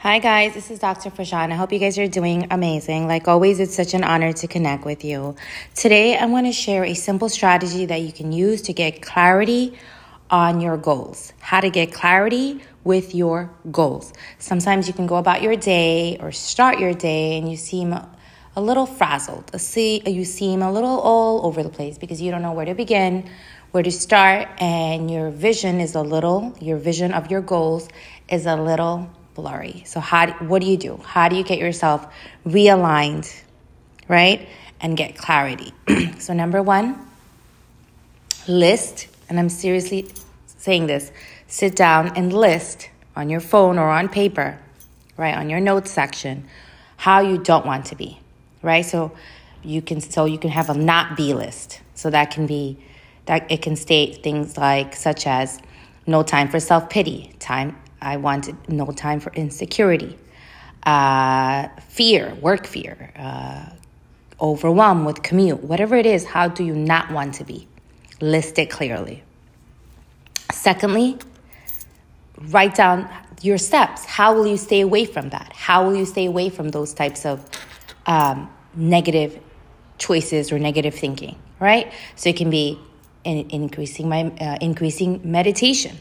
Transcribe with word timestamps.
Hi, 0.00 0.20
guys. 0.20 0.54
This 0.54 0.70
is 0.70 0.78
Dr. 0.78 1.10
Fashan. 1.10 1.50
I 1.50 1.56
hope 1.56 1.72
you 1.72 1.80
guys 1.80 1.98
are 1.98 2.06
doing 2.06 2.46
amazing. 2.52 3.08
Like 3.08 3.26
always, 3.26 3.58
it's 3.58 3.74
such 3.74 3.94
an 3.94 4.04
honor 4.04 4.32
to 4.32 4.46
connect 4.46 4.84
with 4.84 5.04
you. 5.04 5.34
Today, 5.74 6.16
I 6.16 6.26
want 6.26 6.46
to 6.46 6.52
share 6.52 6.84
a 6.84 6.94
simple 6.94 7.28
strategy 7.28 7.84
that 7.86 8.00
you 8.00 8.12
can 8.12 8.30
use 8.30 8.62
to 8.62 8.72
get 8.72 9.02
clarity 9.02 9.76
on 10.30 10.60
your 10.60 10.76
goals. 10.76 11.32
How 11.40 11.58
to 11.58 11.68
get 11.68 11.92
clarity 11.92 12.60
with 12.84 13.12
your 13.12 13.50
goals. 13.72 14.12
Sometimes 14.38 14.86
you 14.86 14.94
can 14.94 15.08
go 15.08 15.16
about 15.16 15.42
your 15.42 15.56
day 15.56 16.16
or 16.20 16.30
start 16.30 16.78
your 16.78 16.94
day 16.94 17.36
and 17.36 17.50
you 17.50 17.56
seem 17.56 17.92
a 17.92 18.08
little 18.56 18.86
frazzled. 18.86 19.50
You 19.52 20.24
seem 20.24 20.62
a 20.62 20.70
little 20.70 21.00
all 21.00 21.44
over 21.44 21.64
the 21.64 21.70
place 21.70 21.98
because 21.98 22.22
you 22.22 22.30
don't 22.30 22.42
know 22.42 22.52
where 22.52 22.66
to 22.66 22.74
begin, 22.74 23.28
where 23.72 23.82
to 23.82 23.90
start, 23.90 24.46
and 24.60 25.10
your 25.10 25.30
vision 25.30 25.80
is 25.80 25.96
a 25.96 26.02
little, 26.02 26.56
your 26.60 26.76
vision 26.76 27.12
of 27.12 27.32
your 27.32 27.40
goals 27.40 27.88
is 28.28 28.46
a 28.46 28.54
little 28.54 29.10
blurry. 29.38 29.84
So 29.86 30.00
how 30.00 30.26
what 30.50 30.62
do 30.62 30.68
you 30.68 30.76
do? 30.76 31.00
How 31.04 31.28
do 31.28 31.36
you 31.36 31.44
get 31.44 31.60
yourself 31.60 32.06
realigned, 32.44 33.32
right? 34.08 34.48
And 34.80 34.96
get 34.96 35.16
clarity. 35.16 35.72
so 36.18 36.34
number 36.34 36.60
1, 36.60 36.98
list, 38.48 39.06
and 39.28 39.38
I'm 39.38 39.48
seriously 39.48 40.08
saying 40.46 40.88
this, 40.88 41.12
sit 41.46 41.76
down 41.76 42.16
and 42.16 42.32
list 42.32 42.90
on 43.14 43.30
your 43.30 43.40
phone 43.40 43.78
or 43.78 43.88
on 43.88 44.08
paper, 44.08 44.58
right? 45.16 45.36
On 45.36 45.48
your 45.48 45.60
notes 45.60 45.92
section 45.92 46.44
how 46.96 47.20
you 47.20 47.38
don't 47.38 47.64
want 47.64 47.86
to 47.86 47.94
be, 47.94 48.18
right? 48.60 48.84
So 48.84 49.12
you 49.62 49.80
can 49.82 50.00
so 50.00 50.24
you 50.24 50.38
can 50.38 50.50
have 50.50 50.68
a 50.68 50.74
not 50.74 51.16
be 51.16 51.32
list. 51.32 51.80
So 51.94 52.10
that 52.10 52.32
can 52.32 52.46
be 52.46 52.76
that 53.26 53.48
it 53.52 53.62
can 53.62 53.76
state 53.76 54.24
things 54.24 54.58
like 54.58 54.96
such 54.96 55.28
as 55.28 55.60
no 56.08 56.24
time 56.24 56.48
for 56.48 56.58
self-pity, 56.58 57.34
time 57.38 57.76
I 58.00 58.16
wanted 58.16 58.56
no 58.68 58.86
time 58.86 59.20
for 59.20 59.32
insecurity, 59.32 60.16
uh, 60.84 61.68
fear, 61.88 62.34
work 62.36 62.66
fear, 62.66 63.12
uh, 63.16 63.70
overwhelmed 64.40 65.04
with 65.04 65.22
commute, 65.22 65.62
whatever 65.62 65.96
it 65.96 66.06
is, 66.06 66.24
how 66.24 66.48
do 66.48 66.64
you 66.64 66.74
not 66.74 67.10
want 67.10 67.34
to 67.34 67.44
be? 67.44 67.66
List 68.20 68.58
it 68.58 68.70
clearly. 68.70 69.22
Secondly, 70.52 71.18
write 72.36 72.74
down 72.74 73.08
your 73.42 73.58
steps. 73.58 74.04
How 74.04 74.34
will 74.34 74.46
you 74.46 74.56
stay 74.56 74.80
away 74.80 75.04
from 75.04 75.30
that? 75.30 75.52
How 75.54 75.86
will 75.86 75.96
you 75.96 76.06
stay 76.06 76.26
away 76.26 76.50
from 76.50 76.70
those 76.70 76.94
types 76.94 77.26
of 77.26 77.44
um, 78.06 78.50
negative 78.74 79.38
choices 79.98 80.52
or 80.52 80.58
negative 80.58 80.94
thinking, 80.94 81.36
right? 81.60 81.92
So 82.16 82.30
it 82.30 82.36
can 82.36 82.50
be 82.50 82.78
in, 83.24 83.50
increasing 83.50 84.08
my 84.08 84.32
uh, 84.40 84.58
increasing 84.60 85.20
meditation 85.24 85.98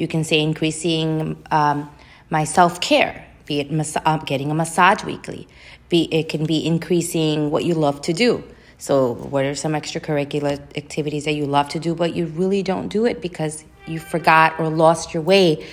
you 0.00 0.08
can 0.08 0.24
say 0.24 0.40
increasing 0.40 1.36
um, 1.50 1.90
my 2.30 2.44
self 2.44 2.80
care, 2.80 3.26
be 3.44 3.60
it 3.60 3.70
mas- 3.70 3.98
uh, 4.02 4.16
getting 4.16 4.50
a 4.50 4.54
massage 4.54 5.04
weekly. 5.04 5.46
Be 5.90 6.04
it 6.10 6.30
can 6.30 6.46
be 6.46 6.64
increasing 6.64 7.50
what 7.50 7.66
you 7.66 7.74
love 7.74 8.00
to 8.02 8.14
do. 8.14 8.42
So, 8.78 9.12
what 9.12 9.44
are 9.44 9.54
some 9.54 9.72
extracurricular 9.72 10.58
activities 10.74 11.26
that 11.26 11.34
you 11.34 11.44
love 11.44 11.68
to 11.70 11.78
do, 11.78 11.94
but 11.94 12.16
you 12.16 12.26
really 12.26 12.62
don't 12.62 12.88
do 12.88 13.04
it 13.04 13.20
because 13.20 13.62
you 13.86 13.98
forgot 14.00 14.58
or 14.58 14.70
lost 14.70 15.12
your 15.12 15.22
way 15.22 15.66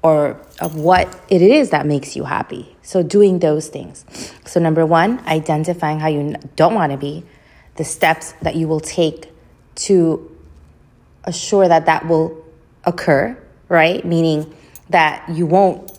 or 0.00 0.40
of 0.60 0.76
what 0.76 1.20
it 1.28 1.42
is 1.42 1.70
that 1.70 1.84
makes 1.84 2.14
you 2.14 2.22
happy? 2.22 2.76
So, 2.82 3.02
doing 3.02 3.40
those 3.40 3.66
things. 3.68 4.04
So, 4.46 4.60
number 4.60 4.86
one, 4.86 5.18
identifying 5.26 5.98
how 5.98 6.06
you 6.06 6.36
don't 6.54 6.74
want 6.74 6.92
to 6.92 6.98
be, 6.98 7.24
the 7.74 7.84
steps 7.84 8.32
that 8.42 8.54
you 8.54 8.68
will 8.68 8.78
take 8.78 9.32
to 9.86 10.30
assure 11.24 11.66
that 11.66 11.86
that 11.86 12.06
will 12.06 12.44
occur 12.84 13.36
right? 13.68 14.04
Meaning 14.04 14.54
that 14.90 15.28
you 15.28 15.46
won't, 15.46 15.90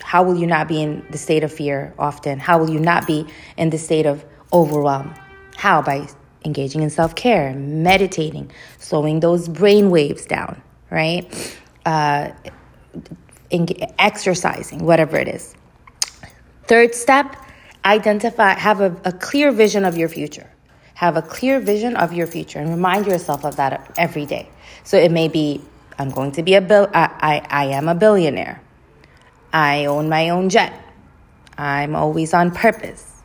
how 0.00 0.22
will 0.22 0.36
you 0.36 0.46
not 0.46 0.68
be 0.68 0.82
in 0.82 1.04
the 1.10 1.18
state 1.18 1.44
of 1.44 1.52
fear 1.52 1.94
often? 1.98 2.38
How 2.38 2.58
will 2.58 2.70
you 2.70 2.80
not 2.80 3.06
be 3.06 3.26
in 3.56 3.70
the 3.70 3.78
state 3.78 4.06
of 4.06 4.24
overwhelm? 4.52 5.14
How? 5.56 5.82
By 5.82 6.08
engaging 6.44 6.82
in 6.82 6.90
self 6.90 7.14
care, 7.14 7.54
meditating, 7.54 8.50
slowing 8.78 9.20
those 9.20 9.48
brain 9.48 9.90
waves 9.90 10.26
down, 10.26 10.62
right? 10.90 11.58
Uh, 11.84 12.30
exercising, 13.98 14.84
whatever 14.84 15.16
it 15.16 15.28
is. 15.28 15.54
Third 16.64 16.94
step, 16.94 17.36
identify, 17.84 18.54
have 18.54 18.80
a, 18.80 18.96
a 19.04 19.12
clear 19.12 19.52
vision 19.52 19.84
of 19.84 19.96
your 19.96 20.08
future. 20.08 20.50
Have 20.94 21.16
a 21.16 21.22
clear 21.22 21.60
vision 21.60 21.94
of 21.96 22.12
your 22.12 22.26
future 22.26 22.58
and 22.58 22.70
remind 22.70 23.06
yourself 23.06 23.44
of 23.44 23.56
that 23.56 23.92
every 23.98 24.24
day. 24.24 24.48
So 24.82 24.96
it 24.96 25.12
may 25.12 25.28
be 25.28 25.60
I'm 25.98 26.10
going 26.10 26.32
to 26.32 26.42
be 26.42 26.54
a 26.54 26.60
bill. 26.60 26.88
I, 26.92 27.42
I, 27.50 27.62
I 27.62 27.64
am 27.66 27.88
a 27.88 27.94
billionaire. 27.94 28.60
I 29.52 29.86
own 29.86 30.08
my 30.08 30.28
own 30.28 30.50
jet. 30.50 30.82
I'm 31.56 31.96
always 31.96 32.34
on 32.34 32.50
purpose. 32.50 33.22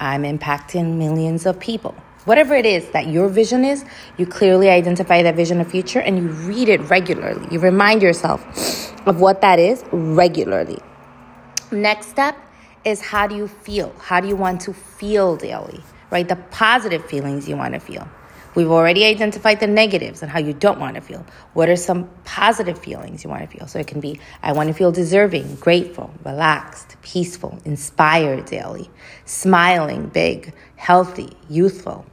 I'm 0.00 0.22
impacting 0.22 0.96
millions 0.96 1.46
of 1.46 1.60
people. 1.60 1.94
Whatever 2.24 2.54
it 2.54 2.66
is 2.66 2.90
that 2.90 3.06
your 3.06 3.28
vision 3.28 3.64
is, 3.64 3.84
you 4.16 4.26
clearly 4.26 4.68
identify 4.68 5.22
that 5.22 5.34
vision 5.34 5.60
of 5.60 5.70
future 5.70 6.00
and 6.00 6.18
you 6.18 6.28
read 6.28 6.68
it 6.68 6.80
regularly. 6.90 7.46
You 7.50 7.58
remind 7.58 8.02
yourself 8.02 8.44
of 9.06 9.20
what 9.20 9.40
that 9.40 9.58
is 9.58 9.84
regularly. 9.92 10.78
Next 11.70 12.08
step 12.08 12.36
is 12.84 13.00
how 13.00 13.26
do 13.26 13.36
you 13.36 13.48
feel? 13.48 13.94
How 13.98 14.20
do 14.20 14.28
you 14.28 14.36
want 14.36 14.60
to 14.62 14.72
feel 14.72 15.36
daily? 15.36 15.82
Right? 16.10 16.28
The 16.28 16.36
positive 16.36 17.04
feelings 17.06 17.48
you 17.48 17.56
want 17.56 17.74
to 17.74 17.80
feel. 17.80 18.08
We've 18.54 18.70
already 18.70 19.04
identified 19.04 19.60
the 19.60 19.66
negatives 19.66 20.22
and 20.22 20.30
how 20.30 20.38
you 20.38 20.52
don't 20.52 20.80
want 20.80 20.94
to 20.94 21.00
feel. 21.00 21.24
What 21.52 21.68
are 21.68 21.76
some 21.76 22.08
positive 22.24 22.78
feelings 22.78 23.22
you 23.22 23.30
want 23.30 23.48
to 23.48 23.58
feel? 23.58 23.66
So 23.66 23.78
it 23.78 23.86
can 23.86 24.00
be 24.00 24.20
I 24.42 24.52
want 24.52 24.68
to 24.68 24.74
feel 24.74 24.90
deserving, 24.90 25.56
grateful, 25.56 26.12
relaxed, 26.24 26.96
peaceful, 27.02 27.58
inspired 27.64 28.46
daily, 28.46 28.90
smiling, 29.24 30.08
big, 30.08 30.54
healthy, 30.76 31.36
youthful. 31.48 32.06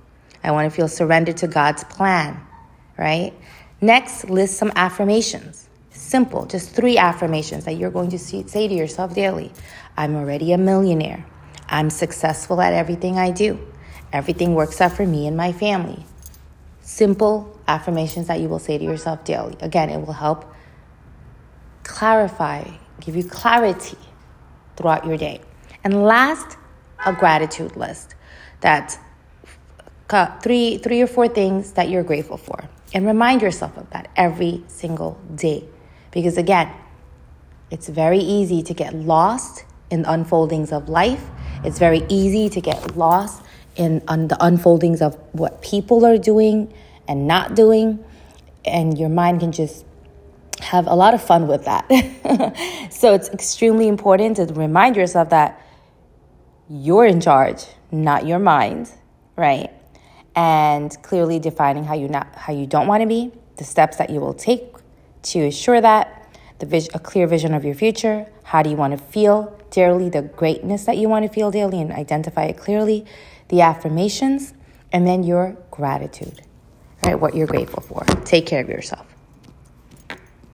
I 0.43 0.51
want 0.51 0.69
to 0.69 0.75
feel 0.75 0.87
surrendered 0.87 1.37
to 1.37 1.47
God's 1.47 1.83
plan, 1.85 2.39
right? 2.97 3.33
Next, 3.81 4.29
list 4.29 4.57
some 4.57 4.71
affirmations. 4.75 5.69
Simple, 5.91 6.45
just 6.45 6.71
three 6.71 6.97
affirmations 6.97 7.65
that 7.65 7.73
you're 7.73 7.89
going 7.89 8.09
to 8.09 8.19
say 8.19 8.67
to 8.67 8.73
yourself 8.73 9.15
daily. 9.15 9.51
I'm 9.97 10.15
already 10.15 10.51
a 10.51 10.57
millionaire. 10.57 11.25
I'm 11.67 11.89
successful 11.89 12.61
at 12.61 12.73
everything 12.73 13.17
I 13.17 13.31
do. 13.31 13.59
Everything 14.13 14.53
works 14.53 14.81
out 14.81 14.91
for 14.91 15.05
me 15.05 15.25
and 15.25 15.35
my 15.35 15.51
family 15.51 16.05
simple 16.85 17.59
affirmations 17.67 18.27
that 18.27 18.39
you 18.39 18.47
will 18.47 18.59
say 18.59 18.77
to 18.77 18.83
yourself 18.83 19.23
daily. 19.25 19.57
Again, 19.59 19.89
it 19.89 20.05
will 20.05 20.13
help 20.13 20.45
clarify, 21.83 22.63
give 23.01 23.15
you 23.15 23.23
clarity 23.23 23.97
throughout 24.77 25.05
your 25.05 25.17
day. 25.17 25.41
And 25.83 26.03
last, 26.03 26.57
a 27.05 27.11
gratitude 27.11 27.75
list 27.75 28.15
that 28.61 28.97
uh, 30.09 30.39
three 30.39 30.77
three 30.77 31.01
or 31.01 31.07
four 31.07 31.27
things 31.27 31.73
that 31.73 31.89
you're 31.89 32.03
grateful 32.03 32.37
for 32.37 32.69
and 32.93 33.05
remind 33.05 33.41
yourself 33.41 33.77
of 33.77 33.89
that 33.89 34.09
every 34.15 34.63
single 34.67 35.19
day 35.33 35.63
because 36.11 36.37
again 36.37 36.71
it's 37.69 37.89
very 37.89 38.19
easy 38.19 38.61
to 38.63 38.73
get 38.73 38.93
lost 38.95 39.65
in 39.89 40.03
the 40.03 40.11
unfoldings 40.11 40.71
of 40.71 40.87
life 40.89 41.25
it's 41.63 41.79
very 41.79 42.05
easy 42.07 42.49
to 42.49 42.61
get 42.61 42.95
lost 42.95 43.43
in 43.75 44.03
on 44.07 44.27
the 44.27 44.37
unfoldings 44.43 45.01
of 45.01 45.15
what 45.33 45.61
people 45.61 46.05
are 46.05 46.17
doing 46.17 46.73
and 47.07 47.27
not 47.27 47.55
doing, 47.55 48.03
and 48.65 48.97
your 48.97 49.09
mind 49.09 49.41
can 49.41 49.51
just 49.51 49.85
have 50.59 50.87
a 50.87 50.95
lot 50.95 51.13
of 51.13 51.21
fun 51.21 51.47
with 51.47 51.65
that. 51.65 51.85
so 52.91 53.13
it's 53.13 53.29
extremely 53.29 53.87
important 53.87 54.37
to 54.37 54.45
remind 54.53 54.95
yourself 54.95 55.29
that 55.29 55.61
you're 56.69 57.05
in 57.05 57.21
charge, 57.21 57.65
not 57.91 58.25
your 58.25 58.39
mind, 58.39 58.91
right? 59.35 59.71
And 60.35 60.95
clearly 61.03 61.39
defining 61.39 61.83
how 61.83 61.93
you 61.95 62.07
not 62.07 62.33
how 62.35 62.53
you 62.53 62.65
don't 62.65 62.87
want 62.87 63.01
to 63.01 63.07
be, 63.07 63.31
the 63.57 63.63
steps 63.63 63.97
that 63.97 64.09
you 64.09 64.19
will 64.19 64.33
take 64.33 64.75
to 65.23 65.39
assure 65.41 65.81
that 65.81 66.14
the 66.59 66.65
vis- 66.65 66.89
a 66.93 66.99
clear 66.99 67.27
vision 67.27 67.53
of 67.53 67.65
your 67.65 67.75
future. 67.75 68.27
How 68.43 68.63
do 68.63 68.69
you 68.69 68.75
want 68.75 68.97
to 68.97 69.03
feel 69.03 69.57
daily? 69.71 70.09
The 70.09 70.21
greatness 70.21 70.85
that 70.85 70.97
you 70.97 71.09
want 71.09 71.25
to 71.25 71.33
feel 71.33 71.51
daily, 71.51 71.81
and 71.81 71.91
identify 71.91 72.45
it 72.45 72.57
clearly 72.57 73.05
the 73.49 73.61
affirmations, 73.61 74.53
and 74.91 75.05
then 75.05 75.23
your 75.23 75.57
gratitude, 75.71 76.41
right? 77.03 77.19
What 77.19 77.35
you're 77.35 77.47
grateful 77.47 77.81
for. 77.81 78.03
Take 78.25 78.45
care 78.45 78.61
of 78.61 78.69
yourself. 78.69 79.14